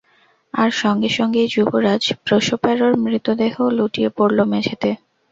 আর 0.53 0.69
সঙ্গে 0.81 1.09
সঙ্গেই 1.09 1.47
যুবরাজ 1.47 2.03
প্রসপ্যারোর 2.25 2.93
মৃতদেহও 3.03 3.67
লুটিয়ে 3.77 4.09
পড়ল 4.17 4.39
মেঝেতে। 4.51 4.89